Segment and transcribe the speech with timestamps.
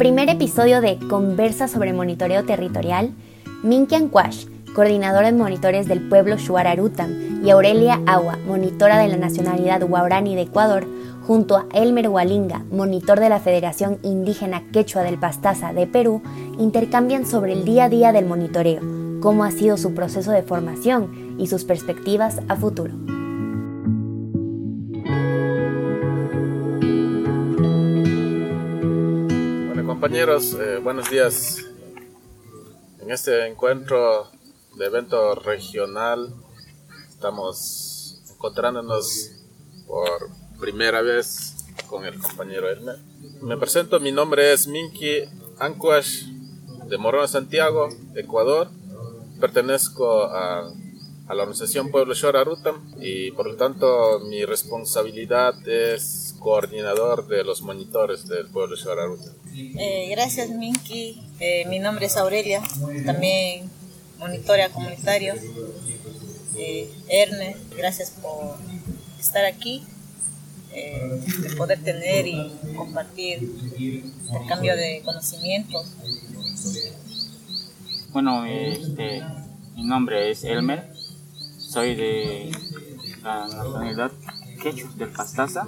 [0.00, 3.10] primer episodio de Conversa sobre Monitoreo Territorial,
[3.62, 9.86] Minky Anquash, coordinadora de monitores del pueblo Shuararutam, y Aurelia Agua, monitora de la nacionalidad
[9.86, 10.86] Guarani de Ecuador,
[11.26, 16.22] junto a Elmer Hualinga, monitor de la Federación Indígena Quechua del Pastaza de Perú,
[16.58, 18.80] intercambian sobre el día a día del monitoreo,
[19.20, 23.19] cómo ha sido su proceso de formación y sus perspectivas a futuro.
[30.00, 31.58] Compañeros, eh, buenos días.
[33.00, 34.30] En este encuentro
[34.78, 36.32] de evento regional
[37.10, 39.30] estamos encontrándonos
[39.86, 42.96] por primera vez con el compañero Elmer.
[43.42, 45.24] Me presento, mi nombre es Minky
[45.58, 46.22] Anquash
[46.88, 48.68] de Morona, Santiago, Ecuador.
[49.38, 56.19] Pertenezco a, a la organización Pueblo Shora Rutam y por lo tanto mi responsabilidad es
[56.40, 59.32] coordinador de los monitores del Pueblo Shora Rutam.
[59.54, 62.60] Eh, gracias Minky, eh, mi nombre es Aurelia,
[63.06, 63.70] también
[64.18, 65.34] monitora comunitario.
[66.56, 68.56] Eh, Erne, gracias por
[69.18, 69.84] estar aquí
[70.72, 75.86] eh, de poder tener y compartir el cambio de conocimientos.
[78.12, 79.22] Bueno, este,
[79.76, 80.92] mi nombre es Elmer,
[81.58, 82.50] soy de
[83.22, 84.12] la nacionalidad
[84.60, 85.66] quechua del Pastaza,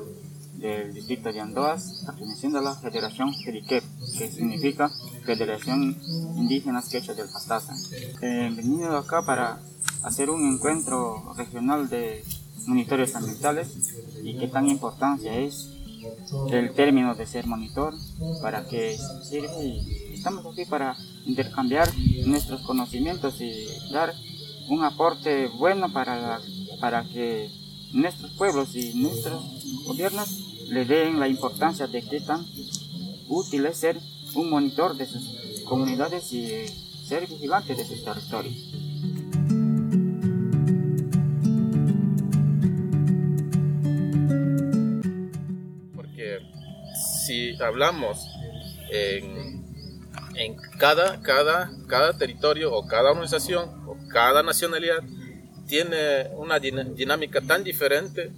[0.62, 3.82] del distrito de Andoas, perteneciendo a la Federación Feriquep,
[4.16, 4.90] que significa
[5.26, 6.00] Federación
[6.36, 7.74] Indígenas Quechua del Pastaza.
[8.20, 9.60] He venido acá para
[10.04, 12.24] hacer un encuentro regional de
[12.66, 13.76] monitores ambientales
[14.22, 15.68] y qué tan importancia es
[16.50, 17.94] el término de ser monitor,
[18.40, 18.96] para qué
[19.28, 20.96] sirve y estamos aquí para
[21.26, 21.88] intercambiar
[22.26, 24.12] nuestros conocimientos y dar
[24.68, 26.40] un aporte bueno para,
[26.80, 27.50] para que
[27.92, 29.42] nuestros pueblos y nuestros
[29.86, 30.41] gobiernos
[30.72, 32.46] le den la importancia de qué tan
[33.28, 33.98] útil es ser
[34.34, 36.66] un monitor de sus comunidades y
[37.06, 38.56] ser vigilante de sus territorios.
[47.26, 48.18] si hablamos
[48.90, 49.64] en,
[50.34, 55.02] en cada, cada, cada territorio o cada organización o cada nacionalidad
[55.68, 58.32] tiene una dinámica tan diferente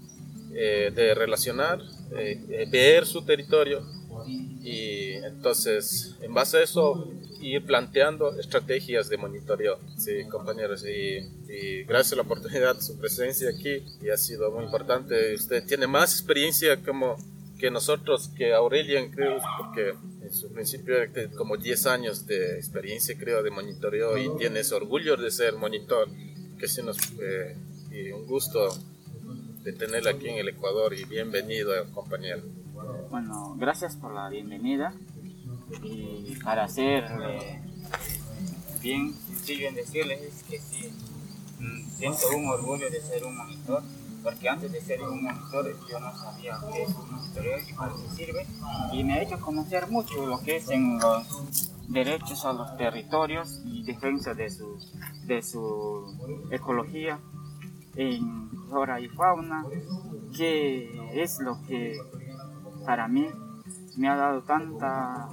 [0.53, 1.81] eh, de relacionar,
[2.13, 3.83] eh, ver su territorio
[4.27, 7.11] y entonces en base a eso
[7.41, 9.79] ir planteando estrategias de monitoreo.
[9.99, 11.19] Sí, compañeros, y,
[11.53, 15.35] y, gracias a la oportunidad, su presencia aquí y ha sido muy importante.
[15.35, 17.17] Usted tiene más experiencia como
[17.59, 20.97] que nosotros, que Aurelian, creo, porque en su principio
[21.37, 26.09] como 10 años de experiencia, creo, de monitoreo y tienes orgullo de ser monitor,
[26.59, 27.57] que sí nos, eh,
[27.91, 28.69] y un gusto
[29.65, 32.43] de tenerla aquí en el Ecuador y bienvenido, compañero.
[33.11, 34.93] Bueno, gracias por la bienvenida
[35.83, 37.05] y para hacer
[38.83, 40.93] bien sencillo en decirles es que sí,
[41.61, 43.83] mm, siento un orgullo de ser un monitor
[44.23, 47.93] porque antes de ser un monitor yo no sabía qué es un monitoreo y para
[47.95, 48.47] qué sirve
[48.93, 53.63] y me ha hecho conocer mucho lo que es en los derechos a los territorios
[53.65, 54.79] y defensa de su,
[55.27, 57.19] de su ecología
[57.97, 59.65] en flora y fauna,
[60.37, 61.97] que es lo que
[62.87, 63.27] para mí
[63.97, 65.29] me ha dado tanta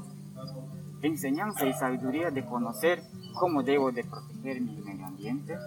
[1.02, 3.02] enseñanza y sabiduría de conocer
[3.40, 5.58] cómo debo de proteger mi medio ambiente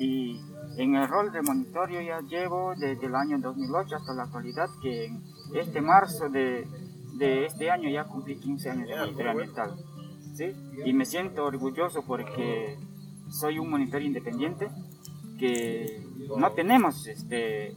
[0.00, 0.40] y
[0.78, 5.12] en el rol de monitorio ya llevo desde el año 2008 hasta la actualidad, que
[5.54, 6.66] este marzo de,
[7.18, 9.76] de este año ya cumplí 15 años de monitoreo ambiental.
[10.34, 10.52] ¿sí?
[10.86, 12.78] Y me siento orgulloso porque
[13.28, 14.70] soy un monitor independiente,
[15.38, 16.02] que
[16.36, 17.74] no tenemos este,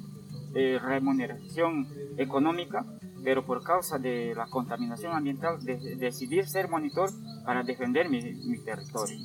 [0.56, 1.88] eh, remuneración
[2.18, 2.86] económica,
[3.24, 7.10] pero por causa de la contaminación ambiental de, decidí ser monitor
[7.46, 9.18] para defender mi, mi territorio,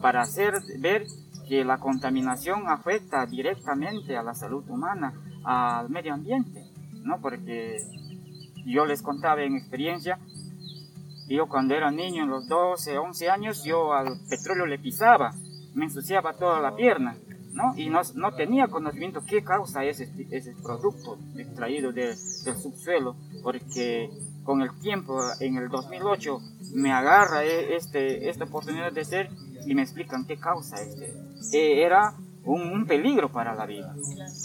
[0.00, 1.04] para hacer ver
[1.48, 5.12] que la contaminación afecta directamente a la salud humana,
[5.44, 6.64] al medio ambiente,
[7.02, 7.20] ¿no?
[7.20, 7.76] Porque
[8.64, 10.18] yo les contaba en experiencia,
[11.28, 15.32] yo cuando era niño, en los 12, 11 años, yo al petróleo le pisaba,
[15.74, 17.16] me ensuciaba toda la pierna,
[17.54, 17.72] ¿no?
[17.76, 24.10] Y no, no tenía conocimiento qué causa ese, ese producto extraído de, del subsuelo, porque
[24.42, 26.38] con el tiempo, en el 2008,
[26.74, 29.30] me agarra e, este, esta oportunidad de ser
[29.66, 31.14] y me explican qué causa este.
[31.52, 32.14] Eh, era
[32.44, 33.94] un, peligro para la vida.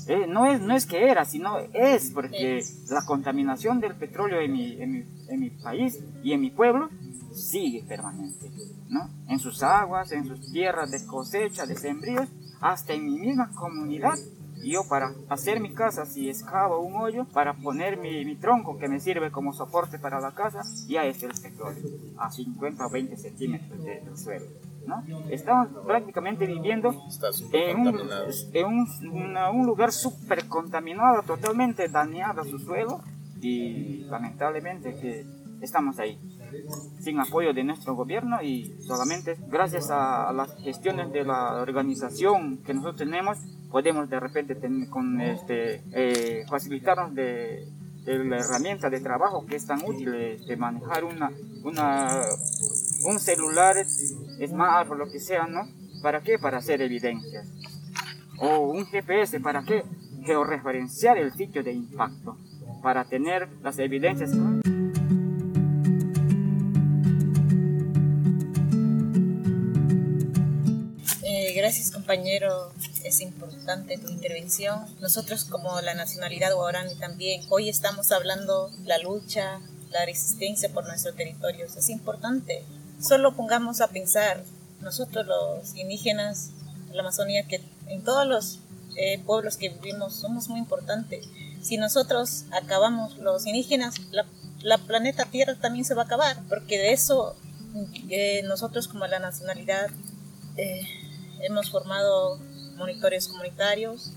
[0.08, 4.54] Eh, no, es, no es que era, sino es porque la contaminación del petróleo en
[4.54, 6.90] mi, en mi, en mi país y en mi pueblo
[7.34, 8.52] sigue permanente.
[8.88, 9.10] ¿no?
[9.28, 12.30] En sus aguas, en sus tierras de cosecha, de sembríos,
[12.62, 14.16] hasta en mi misma comunidad
[14.62, 18.90] yo para hacer mi casa, si excavo un hoyo, para poner mi, mi tronco que
[18.90, 21.82] me sirve como soporte para la casa, ya es el petróleo,
[22.18, 24.46] a 50 o 20 centímetros de- del suelo.
[24.86, 25.02] ¿no?
[25.30, 26.94] Estamos prácticamente viviendo
[27.54, 27.94] en un,
[28.54, 33.00] en un, una- un lugar súper contaminado, totalmente dañado su suelo
[33.42, 35.26] y lamentablemente que
[35.62, 36.20] estamos ahí
[37.00, 42.74] sin apoyo de nuestro gobierno y solamente gracias a las gestiones de la organización que
[42.74, 43.38] nosotros tenemos
[43.72, 47.68] podemos de repente tener con este eh, facilitarnos de,
[48.06, 51.32] de la herramienta de trabajo que es tan útil de manejar una,
[51.64, 52.24] una
[53.06, 55.68] un celular smart o lo que sea no
[56.02, 57.48] para qué para hacer evidencias.
[58.40, 59.84] O un GPS para qué
[60.24, 62.38] georreferenciar el sitio de impacto
[62.82, 64.32] para tener las evidencias
[71.70, 72.74] gracias compañero,
[73.04, 74.88] es importante tu intervención.
[75.02, 79.60] Nosotros como la nacionalidad guaraní también, hoy estamos hablando la lucha,
[79.92, 81.76] la resistencia por nuestros territorios.
[81.76, 82.64] Es importante.
[83.00, 84.44] Solo pongamos a pensar,
[84.82, 86.50] nosotros los indígenas
[86.92, 88.62] la Amazonía, que en todos los
[88.96, 91.28] eh, pueblos que vivimos somos muy importantes.
[91.62, 94.26] Si nosotros acabamos los indígenas, la,
[94.64, 97.36] la planeta Tierra también se va a acabar, porque de eso
[98.10, 99.92] eh, nosotros como la nacionalidad
[100.58, 100.82] eh,
[101.42, 102.40] hemos formado
[102.76, 104.12] monitores comunitarios,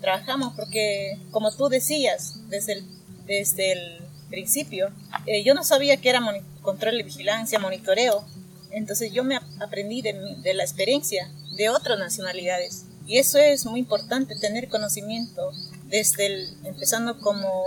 [0.00, 2.84] trabajamos porque, como tú decías, desde el,
[3.26, 4.90] desde el principio,
[5.26, 6.20] eh, yo no sabía que era
[6.62, 8.24] control y vigilancia, monitoreo,
[8.70, 12.84] entonces yo me ap- aprendí de, de la experiencia de otras nacionalidades.
[13.06, 15.52] Y eso es muy importante, tener conocimiento
[15.86, 17.62] desde el, empezando como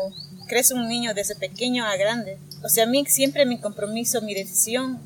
[0.47, 2.39] crece un niño desde pequeño a grande.
[2.63, 4.99] O sea, a mí siempre mi compromiso, mi decisión,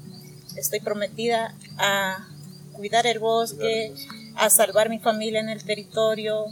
[0.56, 2.28] estoy prometida a
[2.80, 3.94] cuidar el bosque,
[4.36, 6.46] a salvar mi familia en el territorio,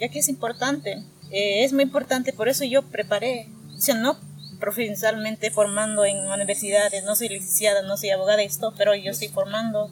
[0.00, 1.04] ya que es importante.
[1.30, 4.16] Eh, es muy importante, por eso yo preparé, o sea, no
[4.58, 9.90] profesionalmente formando en universidades, no soy licenciada, no soy abogada, esto, pero yo estoy formando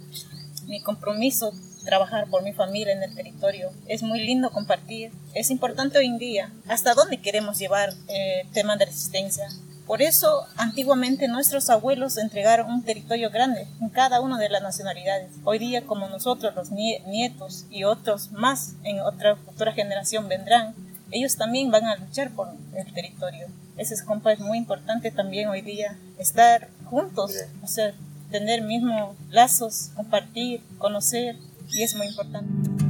[0.66, 1.52] mi compromiso,
[1.84, 3.70] trabajar por mi familia en el territorio.
[3.86, 5.12] Es muy lindo compartir.
[5.34, 6.52] Es importante hoy en día.
[6.66, 9.46] ¿Hasta dónde queremos llevar eh, el tema de resistencia?
[9.86, 15.30] Por eso, antiguamente nuestros abuelos entregaron un territorio grande en cada una de las nacionalidades.
[15.44, 20.74] Hoy día, como nosotros, los nie- nietos y otros más en otra futura generación vendrán,
[21.12, 23.46] ellos también van a luchar por el territorio.
[23.76, 27.92] Ese es, compa, es muy importante también hoy día, estar juntos, o sea,
[28.32, 31.36] tener mismos lazos, compartir, conocer,
[31.70, 32.85] y es muy importante.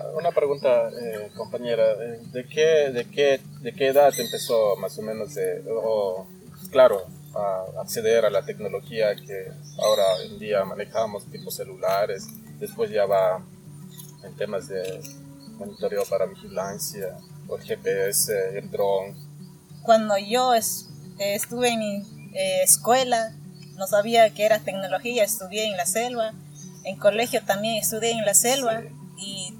[0.00, 4.98] Una, una pregunta, eh, compañera, eh, ¿de qué, de, qué, ¿de qué edad empezó más
[4.98, 6.26] o menos, de, o,
[6.70, 12.26] claro, a acceder a la tecnología que ahora en día manejamos, tipo celulares,
[12.58, 13.42] después ya va
[14.24, 15.00] en temas de
[15.58, 17.16] monitoreo para vigilancia,
[17.48, 19.16] o el GPS, el dron?
[19.82, 20.86] Cuando yo es-
[21.18, 23.34] eh, estuve en mi eh, escuela,
[23.76, 26.32] no sabía que era tecnología, estudié en la selva,
[26.84, 28.82] en colegio también estudié en la selva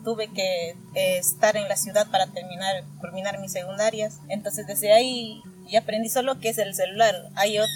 [0.04, 4.18] tuve que eh, estar en la ciudad para terminar, culminar mis secundarias.
[4.28, 7.14] Entonces desde ahí ya aprendí solo qué es el celular.
[7.36, 7.68] Hay, ot-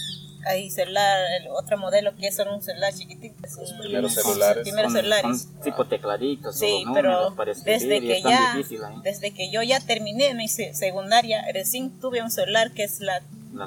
[0.47, 3.35] hay celular, el otro modelo que es un celular chiquitito.
[3.37, 4.63] un- primeros celulares.
[4.63, 5.47] primeros Con- celulares.
[5.47, 9.63] con tipo tecladitos Sí, o pero para escribir desde que ya, difícil desde que yo
[9.63, 13.21] ya terminé mi se- secundaria, recién tuve un celular que es la,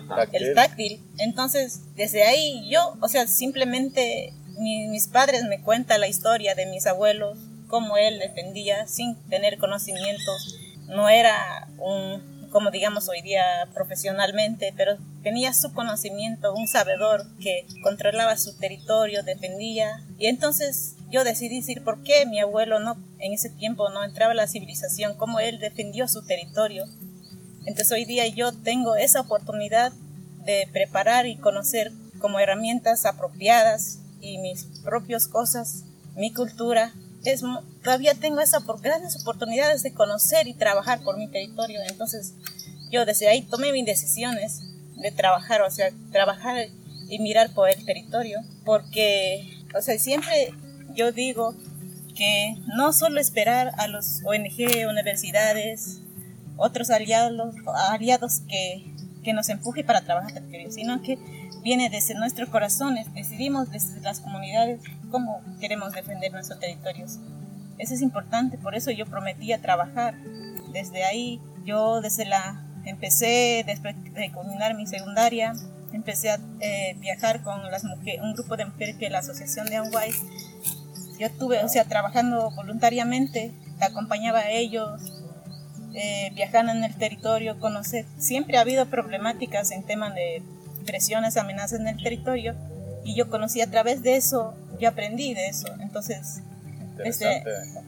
[0.08, 0.28] tabla.
[0.34, 1.02] el táctil.
[1.18, 6.66] Entonces, desde ahí yo, o sea, simplemente mi- mis padres me cuentan la historia de
[6.66, 10.58] mis abuelos, cómo él defendía sin tener conocimientos.
[10.88, 17.66] No era un, como digamos hoy día profesionalmente, pero tenía su conocimiento, un sabedor que
[17.84, 20.04] controlaba su territorio, defendía.
[20.18, 24.32] Y entonces yo decidí decir, ¿por qué mi abuelo no, en ese tiempo no entraba
[24.32, 25.16] a la civilización?
[25.16, 26.86] ¿Cómo él defendió su territorio?
[27.66, 29.92] Entonces hoy día yo tengo esa oportunidad
[30.46, 35.84] de preparar y conocer como herramientas apropiadas y mis propias cosas,
[36.16, 36.94] mi cultura.
[37.84, 41.82] Todavía tengo esas grandes oportunidades de conocer y trabajar por mi territorio.
[41.90, 42.34] Entonces
[42.92, 44.62] yo desde ahí tomé mis decisiones
[44.96, 46.68] de trabajar, o sea, trabajar
[47.10, 50.54] y mirar por el territorio, porque, o sea, siempre
[50.94, 51.56] yo digo
[52.16, 56.00] que no solo esperar a los ONG, universidades,
[56.58, 57.56] otros aliados,
[57.90, 58.84] aliados que,
[59.24, 61.18] que nos empuje para trabajar el territorio, sino que
[61.62, 67.20] viene desde nuestros corazones, decidimos desde las comunidades cómo queremos defender nuestros territorios.
[67.78, 70.16] Eso es importante, por eso yo prometía trabajar.
[70.74, 75.54] Desde ahí, yo desde la empecé, después de culminar mi secundaria,
[75.94, 79.78] empecé a eh, viajar con las mujeres, un grupo de mujeres que la Asociación de
[79.78, 80.12] Anguay.
[81.20, 85.02] Yo estuve, o sea, trabajando voluntariamente, acompañaba a ellos,
[85.94, 88.06] eh, viajando en el territorio, conocer.
[88.18, 90.44] Siempre ha habido problemáticas en temas de
[90.86, 92.56] presiones, amenazas en el territorio,
[93.04, 95.68] y yo conocí a través de eso, yo aprendí de eso.
[95.80, 96.42] Entonces,
[96.96, 97.44] desde,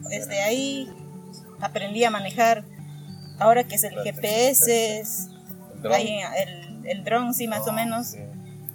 [0.08, 0.88] desde ahí
[1.60, 2.64] aprendí a manejar,
[3.38, 5.02] ahora que es el GPS,
[5.84, 8.16] el, el dron, sí, más o menos,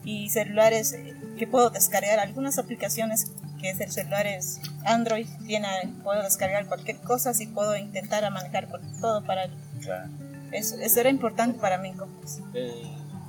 [0.03, 0.95] y celulares
[1.37, 5.67] que puedo descargar, algunas aplicaciones que es el celular es Android, tiene,
[6.03, 8.67] puedo descargar cualquier cosa, si puedo intentar a manejar
[9.01, 9.49] todo para...
[10.51, 11.93] Eso, eso, era importante para mí.
[12.53, 12.83] Eh,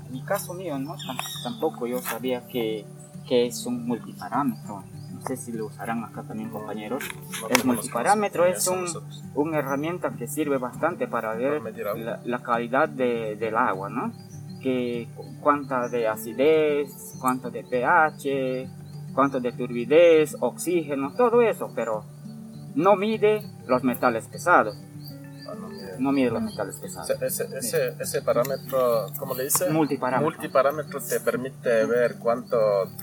[0.07, 0.97] en mi caso mío, ¿no?
[1.43, 2.85] tampoco yo sabía que,
[3.27, 4.85] que es un multiparámetro
[5.17, 7.03] no sé si lo usarán acá también compañeros.
[7.51, 8.87] el multiparámetro es un,
[9.35, 11.63] una herramienta que sirve bastante para ver
[12.25, 14.13] la, calidad de, del agua, ¿no?
[14.63, 15.09] Que
[15.41, 18.69] cuánta de acidez, cuánto de pH,
[19.15, 22.05] cuánto de turbidez, oxígeno, todo eso, pero
[22.75, 24.77] no mide los metales pesados
[25.99, 27.11] no mide los metales pesados.
[27.23, 29.71] Ese, ese, ese, parámetro, ¿cómo le dice?
[29.71, 30.31] Multiparámetro.
[30.31, 32.59] Multiparámetro te permite ver cuánto...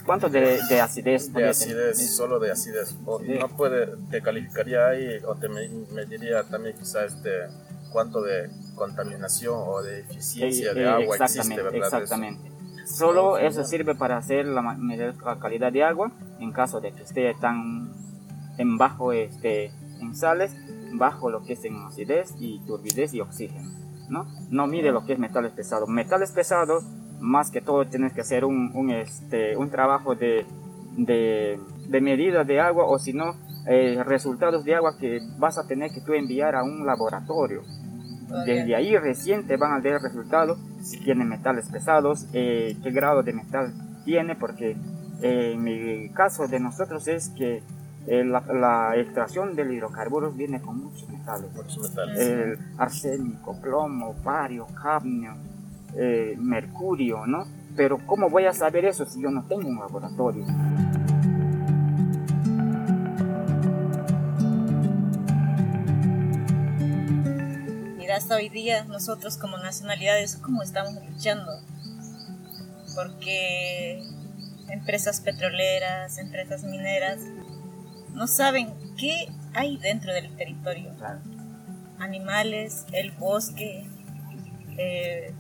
[0.06, 1.32] ¿Cuánto de, de acidez?
[1.34, 2.96] De acidez, solo de acidez.
[3.06, 7.48] O no puede, te calificaría ahí o te mediría también quizás este,
[7.92, 11.76] cuánto de contaminación o de eficiencia de agua existe, ¿verdad?
[11.76, 12.52] Exactamente.
[12.86, 17.04] Solo eso sirve para hacer la, medir la calidad de agua en caso de que
[17.04, 17.94] esté tan
[18.58, 19.72] en bajo este,
[20.02, 20.54] en sales
[20.98, 23.70] bajo lo que es en acidez y turbidez y oxígeno.
[24.10, 24.28] ¿no?
[24.50, 25.90] no mide lo que es metales pesados.
[25.90, 26.84] Metales pesados,
[27.20, 30.46] más que todo, tienes que hacer un, un, este, un trabajo de,
[30.98, 33.36] de, de, medida de agua o si no,
[33.68, 37.62] eh, resultados de agua que vas a tener que tú enviar a un laboratorio.
[38.46, 43.22] Desde ahí recién te van a dar resultados si tiene metales pesados, eh, qué grado
[43.22, 43.74] de metal
[44.06, 44.76] tiene, porque
[45.22, 47.62] eh, en mi caso de nosotros es que
[48.06, 51.50] eh, la, extracción del hidrocarburos viene con muchos metales.
[52.18, 55.36] El arsénico, plomo, bario, cadmio,
[55.96, 57.46] eh, mercurio, ¿no?
[57.76, 60.46] Pero ¿cómo voy a saber eso si yo no tengo un laboratorio?
[67.98, 71.52] Mira, hasta hoy día nosotros como nacionalidades, ¿cómo estamos luchando?
[72.96, 74.04] Porque
[74.70, 77.20] empresas petroleras, empresas mineras,
[78.14, 80.92] no saben qué hay dentro del territorio.
[82.00, 83.88] Animales, el bosque,
[84.78, 85.34] eh,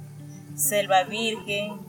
[0.55, 1.79] selva virgen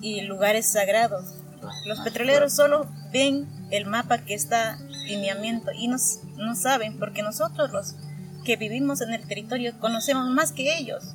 [0.00, 1.34] y lugares sagrados.
[1.86, 7.70] Los petroleros solo ven el mapa que está lineamiento y nos, no saben porque nosotros
[7.70, 7.94] los
[8.44, 11.14] que vivimos en el territorio conocemos más que ellos.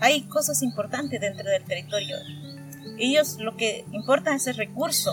[0.00, 2.16] Hay cosas importantes dentro del territorio.
[2.98, 5.12] Ellos lo que importa es el recurso.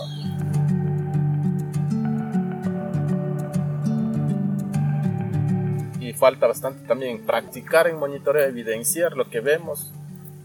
[6.20, 9.90] Falta bastante también practicar en monitoreo, evidenciar lo que vemos,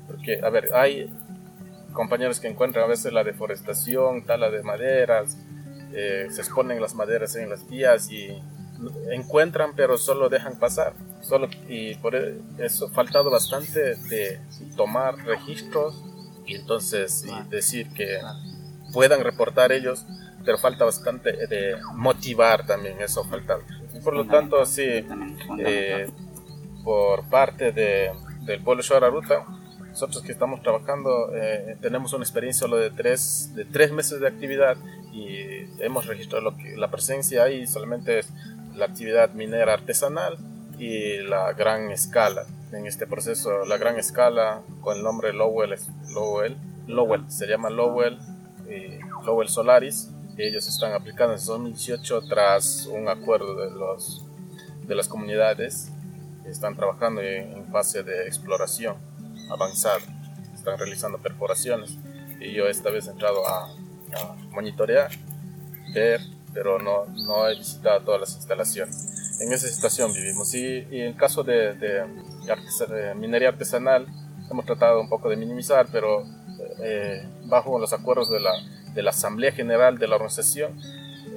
[0.08, 1.14] porque, a ver, hay
[1.92, 5.38] compañeros que encuentran a veces la deforestación, tala de maderas,
[5.94, 8.42] eh, se exponen las maderas en las vías y
[9.12, 10.94] encuentran pero solo dejan pasar.
[11.22, 14.40] Solo, y por e, eso ha faltado bastante de
[14.76, 16.02] tomar registros
[16.46, 18.20] y entonces decir que
[18.94, 20.06] puedan reportar ellos,
[20.46, 23.62] pero falta bastante de motivar también, eso ha faltado.
[24.06, 24.84] Por lo tanto, sí,
[25.58, 26.08] eh,
[26.84, 29.44] por parte de, del pueblo Ruta,
[29.90, 34.28] nosotros que estamos trabajando eh, tenemos una experiencia solo de tres, de tres meses de
[34.28, 34.78] actividad
[35.12, 35.40] y
[35.80, 38.30] hemos registrado lo que, la presencia ahí solamente es
[38.76, 40.38] la actividad minera artesanal
[40.78, 42.46] y la gran escala.
[42.74, 45.76] En este proceso, la gran escala con el nombre Lowell,
[46.14, 46.58] Lowell,
[46.88, 48.20] Lowell se llama Lowell,
[48.70, 54.24] y Lowell Solaris, ellos están aplicando en 2018 tras un acuerdo de, los,
[54.86, 55.90] de las comunidades
[56.46, 58.96] están trabajando en, fase de exploración
[59.50, 60.00] avanzada,
[60.54, 61.98] están realizando perforaciones
[62.40, 63.76] y yo esta vez he entrado a,
[64.52, 65.12] monitorear,
[65.94, 66.22] ver,
[66.54, 69.42] pero no, no he visitado todas las instalaciones.
[69.42, 74.08] En esa situación vivimos y, y en caso de, de, minería artesanal
[74.50, 76.24] hemos tratado un poco de minimizar, pero
[76.80, 78.54] eh, bajo los acuerdos de la
[78.96, 80.80] de la Asamblea General de la organización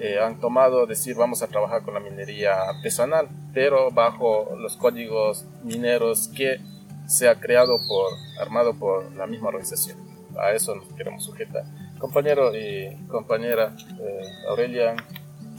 [0.00, 5.44] eh, han tomado decir vamos a trabajar con la minería artesanal, pero bajo los códigos
[5.64, 6.60] mineros que
[7.06, 9.98] se ha creado por, armado por la misma organización.
[10.38, 11.64] A eso nos queremos sujetar.
[11.98, 14.94] Compañero y compañera eh, Aurelia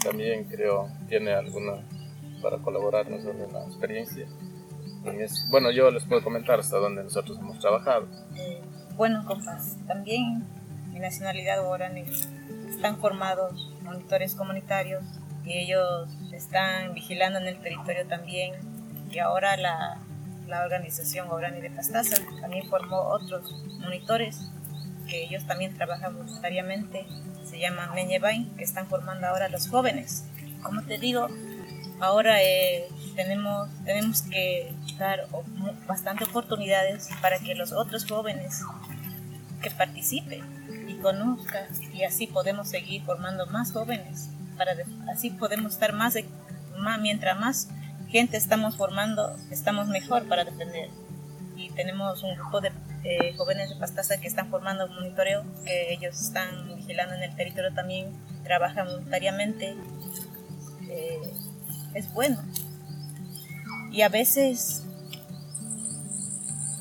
[0.02, 1.84] también creo tiene alguna
[2.42, 4.26] para colaborar en la experiencia.
[5.50, 8.08] bueno, yo les puedo comentar hasta dónde nosotros hemos trabajado.
[8.38, 8.62] Eh,
[8.96, 10.46] bueno, compas, también
[11.00, 12.06] nacionalidad guaraní
[12.70, 15.04] están formados monitores comunitarios
[15.44, 18.54] y ellos están vigilando en el territorio también.
[19.12, 19.98] Y ahora la,
[20.48, 24.50] la organización Guaraní de Pastaza también formó otros monitores
[25.08, 27.06] que ellos también trabajan voluntariamente.
[27.44, 30.24] Se llama Meñebain, que están formando ahora los jóvenes.
[30.62, 31.28] Como te digo,
[32.00, 35.28] ahora eh, tenemos, tenemos que dar
[35.88, 38.62] bastante oportunidades para que los otros jóvenes
[39.62, 40.59] que participen
[41.00, 44.74] y conozcan y así podemos seguir formando más jóvenes para
[45.12, 46.16] así podemos estar más,
[46.78, 47.70] más mientras más
[48.10, 50.90] gente estamos formando estamos mejor para defender.
[51.56, 52.72] Y tenemos un grupo de
[53.04, 57.74] eh, jóvenes de Pastaza que están formando monitoreo que ellos están vigilando en el territorio
[57.74, 58.14] también
[58.44, 59.76] trabajan voluntariamente.
[60.90, 61.34] Eh,
[61.94, 62.42] es bueno.
[63.92, 64.84] Y a veces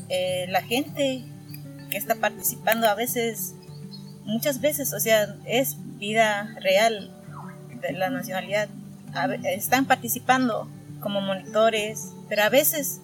[0.09, 1.25] eh, la gente
[1.91, 3.55] que está participando a veces,
[4.29, 7.11] muchas veces, o sea, es vida real
[7.81, 8.69] de la nacionalidad.
[9.45, 10.69] están participando
[11.01, 13.01] como monitores, pero a veces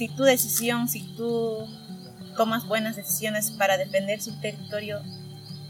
[0.00, 1.68] Si tu decisión, si tú
[2.34, 5.02] tomas buenas decisiones para defender su territorio,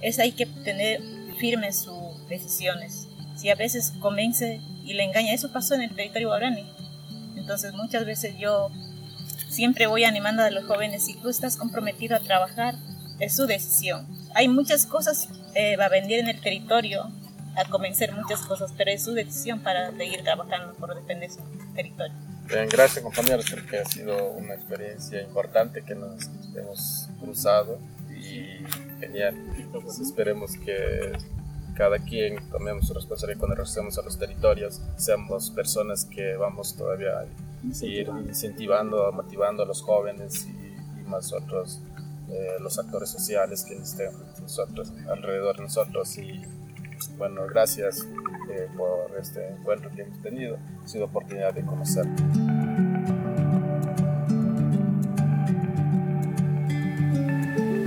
[0.03, 1.03] es hay que tener
[1.41, 3.09] firmes sus decisiones.
[3.35, 6.65] Si a veces convence y le engaña, eso pasó en el territorio guaraní.
[7.35, 8.71] Entonces muchas veces yo
[9.49, 12.77] siempre voy animando a los jóvenes, si tú estás comprometido a trabajar,
[13.19, 14.07] es su decisión.
[14.37, 17.11] Hay muchas cosas eh, va a vender en el territorio
[17.57, 21.41] a convencer muchas cosas, pero es su decisión para seguir trabajando por defender su
[21.75, 22.15] territorio.
[22.51, 27.79] Bien, gracias compañeros, creo que ha sido una experiencia importante que nos hemos cruzado
[28.11, 28.67] y
[28.99, 29.37] genial.
[29.57, 31.13] Entonces esperemos que
[31.77, 37.21] cada quien tomemos su responsabilidad cuando regresemos a los territorios, seamos personas que vamos todavía
[37.21, 41.81] a seguir incentivando, motivando a los jóvenes y, y más otros,
[42.31, 44.11] eh, los actores sociales que estén
[44.43, 46.43] nosotros, alrededor de nosotros y
[47.17, 48.07] bueno, gracias
[48.51, 50.59] eh, por este encuentro que hemos tenido.
[50.85, 52.07] Ha sido oportunidad de conocer.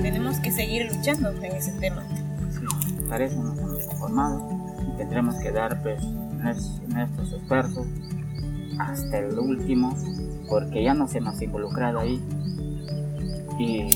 [0.02, 2.04] Tenemos que seguir luchando en ese tema.
[2.50, 4.50] Sí, para eso nos hemos formado
[4.88, 7.88] y tendremos que dar pues, nuestros esfuerzos
[8.80, 9.96] hasta el último
[10.50, 12.22] porque ya nos hemos involucrado ahí
[13.60, 13.88] y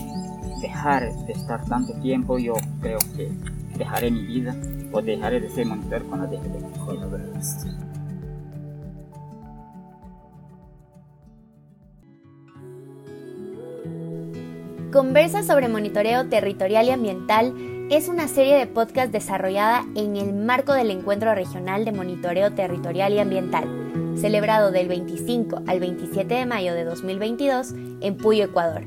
[0.61, 3.31] dejar de estar tanto tiempo yo creo que
[3.77, 4.55] dejaré mi vida
[5.01, 6.41] monitor
[14.91, 17.53] Conversa sobre monitoreo territorial y ambiental
[17.91, 23.13] es una serie de podcast desarrollada en el marco del Encuentro Regional de Monitoreo Territorial
[23.13, 23.65] y Ambiental,
[24.19, 28.83] celebrado del 25 al 27 de mayo de 2022 en Puyo, Ecuador.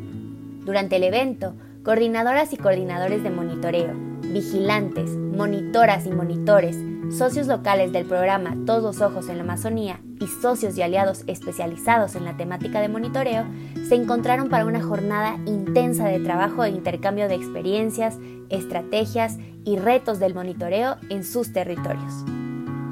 [0.65, 6.77] Durante el evento, coordinadoras y coordinadores de monitoreo, vigilantes, monitoras y monitores,
[7.17, 12.27] socios locales del programa Todos Ojos en la Amazonía y socios y aliados especializados en
[12.27, 13.47] la temática de monitoreo
[13.89, 18.19] se encontraron para una jornada intensa de trabajo e intercambio de experiencias,
[18.51, 22.13] estrategias y retos del monitoreo en sus territorios.